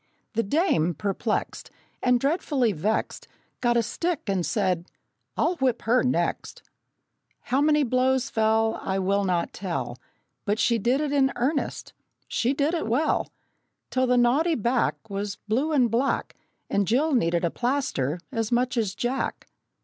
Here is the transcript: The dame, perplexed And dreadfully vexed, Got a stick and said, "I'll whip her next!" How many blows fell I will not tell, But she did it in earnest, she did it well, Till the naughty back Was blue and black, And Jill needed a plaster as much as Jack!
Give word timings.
The 0.33 0.41
dame, 0.41 0.95
perplexed 0.95 1.69
And 2.01 2.19
dreadfully 2.19 2.71
vexed, 2.71 3.27
Got 3.59 3.77
a 3.77 3.83
stick 3.83 4.21
and 4.25 4.43
said, 4.43 4.87
"I'll 5.37 5.57
whip 5.57 5.83
her 5.83 6.01
next!" 6.01 6.63
How 7.41 7.61
many 7.61 7.83
blows 7.83 8.27
fell 8.31 8.79
I 8.81 8.97
will 8.97 9.23
not 9.23 9.53
tell, 9.53 9.99
But 10.43 10.57
she 10.57 10.79
did 10.79 11.01
it 11.01 11.11
in 11.11 11.31
earnest, 11.35 11.93
she 12.27 12.51
did 12.51 12.73
it 12.73 12.87
well, 12.87 13.31
Till 13.91 14.07
the 14.07 14.17
naughty 14.17 14.55
back 14.55 15.07
Was 15.07 15.35
blue 15.47 15.71
and 15.71 15.91
black, 15.91 16.35
And 16.67 16.87
Jill 16.87 17.13
needed 17.13 17.45
a 17.45 17.51
plaster 17.51 18.19
as 18.31 18.51
much 18.51 18.77
as 18.77 18.95
Jack! 18.95 19.45